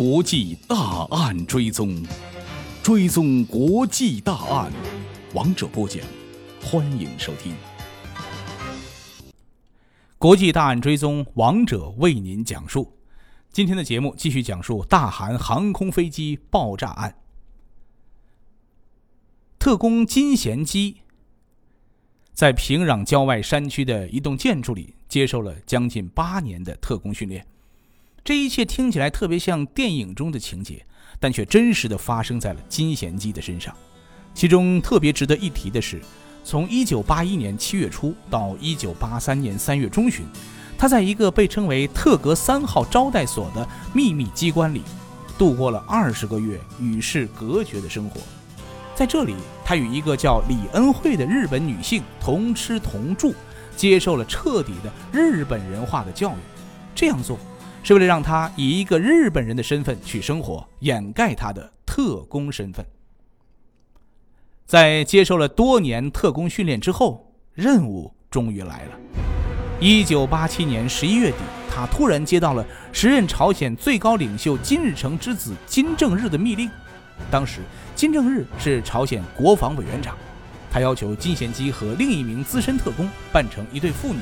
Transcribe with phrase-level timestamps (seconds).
[0.00, 2.02] 国际大案追踪，
[2.82, 4.72] 追踪国际大案，
[5.34, 6.02] 王者播讲，
[6.62, 7.52] 欢迎收听。
[10.16, 12.96] 国际大案追踪，王者为您讲述。
[13.52, 17.18] 今天的节目继续讲述大韩航空飞机爆炸案。
[19.58, 21.02] 特工金贤基
[22.32, 27.46] 在平壤郊外山区的一栋建筑里接受了将近八年的特工训练。
[28.22, 30.84] 这一切听起来特别像电影中的情节，
[31.18, 33.74] 但却真实的发生在了金贤基的身上。
[34.34, 36.00] 其中特别值得一提的是，
[36.44, 40.24] 从1981年7月初到1983年3月中旬，
[40.78, 44.82] 他在一个被称为“特格三号招待所”的秘密机关里，
[45.38, 48.20] 度过了二十个月与世隔绝的生活。
[48.94, 53.34] 在这里，他与一个叫李恩惠的日本女性同吃同住，
[53.76, 56.38] 接受了彻底的日本人化的教育。
[56.94, 57.38] 这样做。
[57.82, 62.84] 是为了让他以一个日本人的身份去生活，掩盖他的特工身份。
[64.66, 68.98] 在接受了多年特工训练之后，任务终于来了。
[69.80, 71.38] 一九八七年十一月底，
[71.70, 76.70] 他突然接到了时任朝鲜最高领袖金日成之子金正日的密令。
[77.30, 77.62] 当时，
[77.96, 80.16] 金正日是朝鲜国防委员长，
[80.70, 84.20] 他要求金贤基和另一名资深特工扮成一对父女。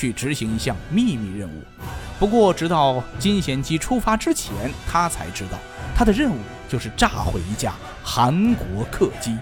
[0.00, 1.62] 去执行一项秘密任务，
[2.18, 4.54] 不过直到金贤基出发之前，
[4.88, 5.58] 他才知道
[5.94, 6.38] 他的任务
[6.70, 9.36] 就是炸毁一架韩国客机。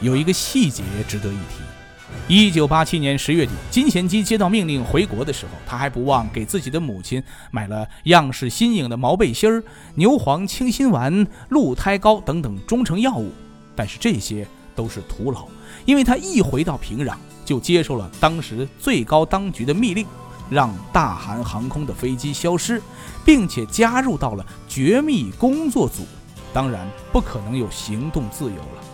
[0.00, 9.62] 有一个细节值得一提：一九八七年十月底，金贤基接到命令回国的时候，他还不忘给自己的母亲买了样式新颖的毛背心儿、
[9.96, 13.30] 牛黄清心丸、鹿胎膏等等中成药物。
[13.76, 15.46] 但是这些都是徒劳，
[15.84, 17.14] 因为他一回到平壤。
[17.44, 20.06] 就接受了当时最高当局的密令，
[20.50, 22.80] 让大韩航空的飞机消失，
[23.24, 26.04] 并且加入到了绝密工作组。
[26.52, 28.84] 当然，不可能有行动自由了。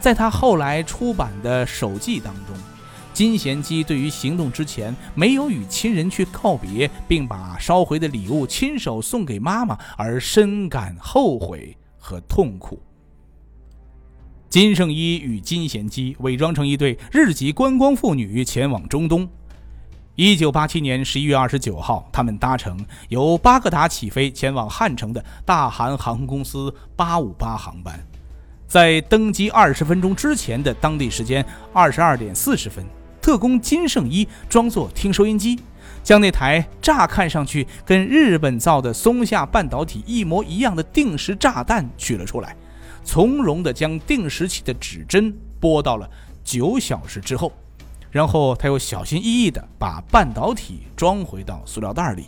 [0.00, 2.54] 在他后来出版的手记当中，
[3.12, 12.80] 金贤基对于行动之前没有与亲人去告别，并把烧毁的礼物亲手送给妈妈而深感后悔和痛苦。
[14.48, 19.28] 金圣一与金贤基伪装成一对日籍观光妇女前往中东。
[20.14, 28.00] 一九八七年十一月二十九号，他们搭乘由巴格达起飞前往汉城的大韩航空公司八五八航班。
[28.66, 32.84] 在登机二十分钟之前的当地时间二十二点四十分，
[33.20, 35.58] 特工金圣一装作听收音机，
[36.02, 42.56] 将那台乍看上去跟日本造的松下半导体一模一样的定时炸弹取了出来。
[43.06, 46.10] 从容地将定时器的指针拨到了
[46.42, 47.52] 九小时之后，
[48.10, 52.26] 然后他又小心翼翼地把半导体装回到塑料袋里。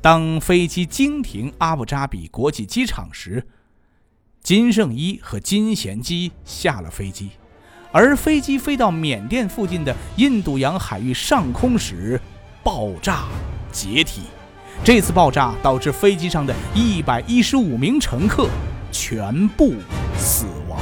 [0.00, 3.44] 当飞机经停阿布扎比国际机场时，
[4.40, 7.30] 金圣一和金贤基下了飞机，
[7.90, 12.20] 而飞机飞到缅甸附近的印度洋海域上空时，
[12.62, 13.24] 爆炸
[13.72, 14.22] 解体。
[14.84, 18.48] 这次爆炸导致飞机上的一百一十五名乘客。
[18.90, 19.74] 全部
[20.16, 20.80] 死亡。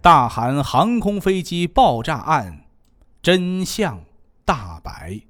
[0.00, 2.66] 大韩航空飞机爆炸案
[3.22, 4.04] 真相
[4.44, 5.20] 大白。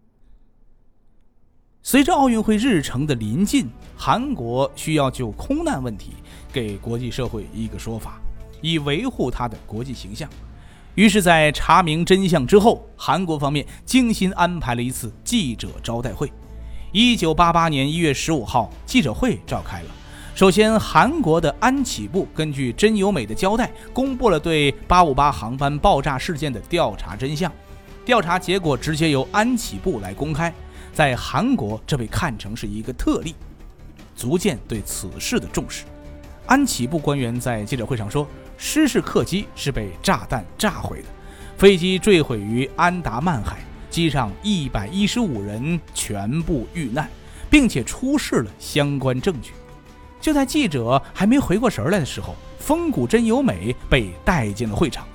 [1.80, 6.14] 随着奥运会日程的临近，韩国需要就空难问题
[6.52, 8.18] 给国际社会一个说法，
[8.60, 10.28] 以维护它的国际形象。
[10.96, 16.32] 于是，在查明真相之后，韩国方面精心安排了一次记者招待会。
[16.94, 19.86] 一九八八年一月十五号，记者会召开了。
[20.32, 27.50] 首先，韩国的安企部根据真由美的交代，公布了对八五八航班爆炸事件的调查真相。
[28.04, 30.54] 调查结果直接由安企部来公开，
[30.92, 33.34] 在韩国这被看成是一个特例，
[34.14, 35.82] 足见对此事的重视。
[36.46, 38.24] 安企部官员在记者会上说
[38.56, 41.08] ：“失事客机是被炸弹炸毁的，
[41.56, 43.56] 飞机坠毁于安达曼海。”
[43.94, 47.08] 机上一百一十五人全部遇难，
[47.48, 49.52] 并且出示了相关证据。
[50.20, 55.06] 就在记者还没回过神来的时候，风谷真由美被带进了会场。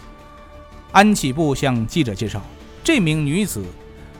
[0.93, 2.41] 安启部向记者介绍，
[2.81, 3.61] 这名女子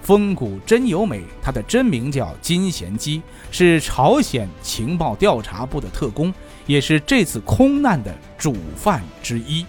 [0.01, 6.33] 风谷真由美，她的真名叫金贤基，是朝鲜情报调查部的特工，
[6.65, 9.65] 也是这次空难的主犯之一。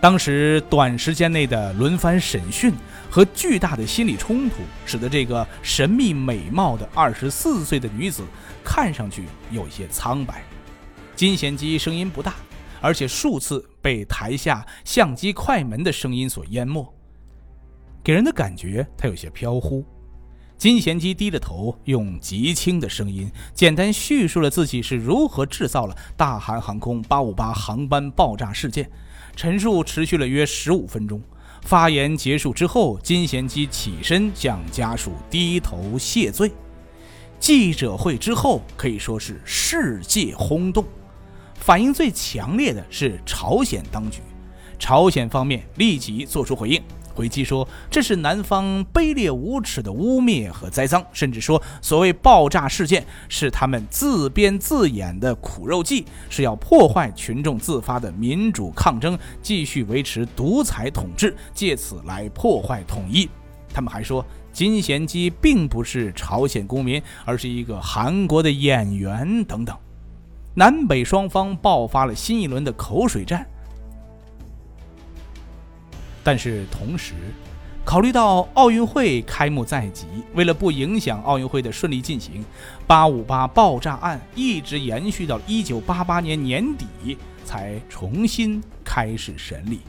[0.00, 2.72] 当时短时间内的轮番审讯
[3.10, 8.22] 和巨大的心理冲突，使得这个神秘美貌的二十四岁的女子
[8.64, 10.44] 看上去有些苍白。
[11.16, 12.34] 金贤基声音不大，
[12.80, 16.94] 而且数次被台下相机快门的声音所淹没。
[18.04, 19.84] 给人的感觉它有些飘忽。
[20.56, 28.88] 金贤基低着头，用极轻的声音简单叙述了自己是如何制造了大韩航空858航班爆炸事件。
[29.38, 31.22] 陈述持续了约十五分钟。
[31.62, 36.50] 发言结束之后，金贤基起身向家属低头谢罪。
[37.38, 40.84] 记者会之后可以说是世界轰动，
[41.54, 44.18] 反应最强烈的是朝鲜当局，
[44.78, 46.80] 朝鲜方面立即作出回应。
[47.14, 63.28] 回击说这是南方卑劣无耻的污蔑和栽赃，甚至说所谓爆炸事件是他们自编自演的苦肉计，是要破坏群众自发的民主抗争，继续维持独裁统治，借此来破坏统一。
[63.74, 69.76] 他们还说金贤基并不是朝鲜公民，而是一个韩国的演员等等。
[70.54, 73.44] 南北双方爆发了新一轮的口水战。
[76.22, 77.14] 但是同时，
[77.84, 82.44] 考虑到奥运会开幕在即，为了不影响奥运会的顺利进行，
[82.86, 87.16] 八五八爆炸案一直延续到一九八八年年底
[87.46, 89.80] 才重新开始审理。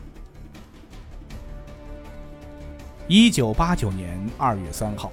[3.10, 5.12] 一九八九年二月三号，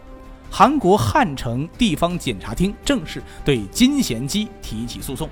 [0.49, 5.29] 韩国汉城地方检察厅正式对金贤基提起诉讼。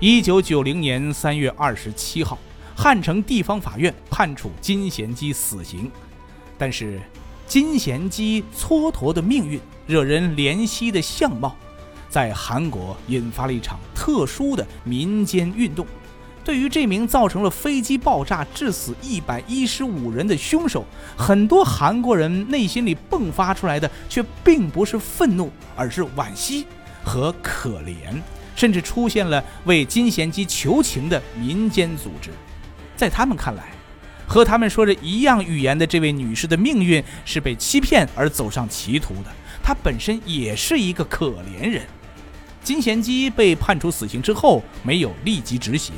[0.00, 2.36] 一九九零年三月二十七号。
[2.78, 5.90] 汉城地方法院判处金贤基死刑，
[6.58, 7.00] 但是
[7.46, 11.56] 金贤基蹉跎的命运、惹人怜惜的相貌，
[12.10, 15.86] 在韩国引发了一场特殊的民间运动。
[16.44, 20.84] 对于这名造成了飞机爆炸致死一百一十五人的凶手，
[21.16, 26.66] 很多韩国人内心里迸发出来的却并不是愤怒，而是惋惜
[27.02, 28.14] 和可怜，
[28.54, 32.30] 甚至出现了为金贤基求情的民间组织。
[32.96, 33.62] 在他们看来，
[34.26, 39.30] 和他们说着一样语言的这位女士的命运是被欺骗而走上歧途的。
[39.62, 41.82] 她本身也是一个可怜人。
[42.62, 45.94] 金贤基被判处死刑之后，没有立即执行，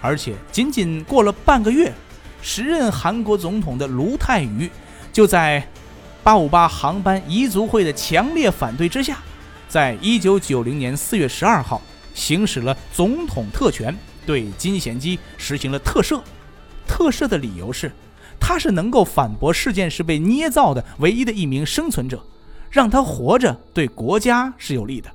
[0.00, 1.92] 而且仅仅过了半个月，
[2.42, 4.70] 时任韩国总统的卢泰愚
[5.12, 5.66] 就在
[6.22, 9.18] 858航班彝族会的强烈反对之下，
[9.68, 11.82] 在1990年4月12号
[12.14, 13.96] 行使了总统特权。
[14.26, 16.20] 对金贤基实行了特赦，
[16.86, 17.92] 特赦的理由是，
[18.40, 22.22] 他是能够反驳事件是被捏造的唯一的一名生存者，
[22.70, 25.10] 让他活着对国家是有利的。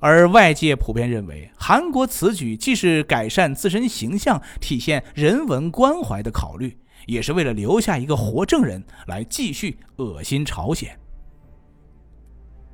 [0.00, 6.76] 而外界普遍认为，韩国此举既是改善自身形象、体现人文关怀的考虑，
[7.06, 10.98] 也是为了留下一个活证人来继续恶心朝鲜。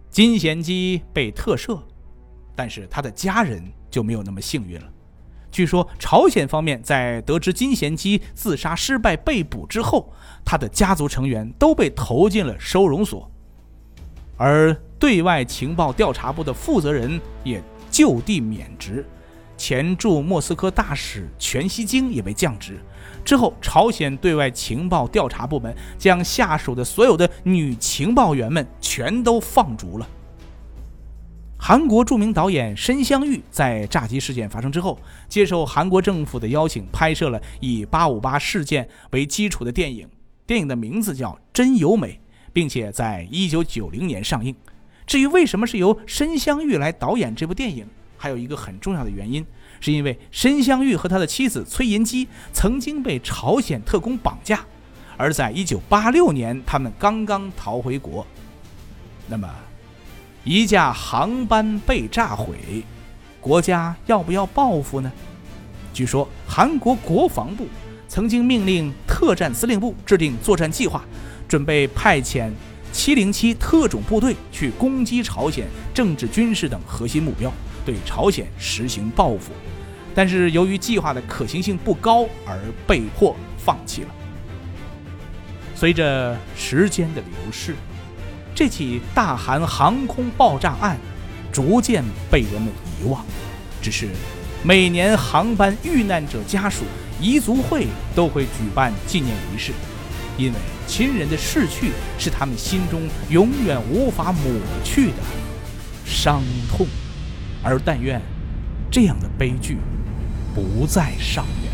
[0.08, 1.78] 金贤基被特赦，
[2.56, 4.90] 但是他的家人就没有那么幸运了。
[5.50, 10.12] 据说朝鲜方面在得知金贤基自杀失败被捕之后，
[10.44, 13.30] 他的家族成员都被投进了收容所，
[14.36, 19.04] 而对外情报调查部的负责人也就地免职，
[19.56, 22.78] 前驻莫斯科大使全熙京也被降职。
[23.24, 30.06] 之后，朝鲜对外情报调查部门将下属的所有的女情报员们全都放逐了。
[31.60, 40.08] 韩国著名导演申香玉在炸机事件发生之后，接受韩国政府的邀请，拍摄了以858事件为基础的电影。
[40.46, 42.12] 电影的名字叫《真由美》，
[42.52, 44.54] 并且在1990年上映。
[45.04, 49.44] 至于为什么是由申香玉来导演这部电影，还有一个很重要的原因，
[49.80, 54.64] 是因为申香玉和他的妻子崔银基曾经被朝鲜特工绑架，
[55.16, 58.25] 而在1986年他们刚刚逃回国。
[59.26, 59.67] 那么。
[60.49, 62.57] 一架航班被炸毁，
[63.38, 65.12] 国家要不要报复呢？
[65.93, 67.67] 据说韩国国防部
[68.09, 71.05] 曾经命令特战司令部制定作战计划，
[71.47, 72.50] 准备派遣
[72.95, 77.52] 707特种部队去攻击朝鲜政治、军事等核心目标，
[77.85, 79.52] 对朝鲜实行报复。
[80.14, 84.09] 但是由于计划的可行性不高，而被迫放弃了。
[85.75, 87.75] 随着时间的流逝。
[88.58, 90.98] 这起大韩航空爆炸案
[91.52, 93.24] 逐渐被人们遗忘，
[93.80, 94.08] 只是
[94.64, 96.82] 每年航班遇难者家属
[97.22, 97.86] 彝族会
[98.16, 99.70] 都会举办纪念仪式，
[100.36, 104.42] 因为亲人的逝去是他们心中永远无法抹
[104.82, 105.18] 去的
[106.04, 106.84] 伤痛，
[107.62, 108.20] 而但愿
[108.90, 109.76] 这样的悲剧
[110.52, 111.72] 不再上演。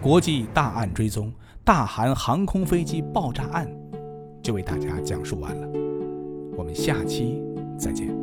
[0.00, 1.32] 国际大案追踪。
[1.64, 3.70] 大韩航空飞机爆炸案
[4.42, 5.68] 就为大家讲述完了，
[6.56, 7.40] 我们下期
[7.78, 8.21] 再见。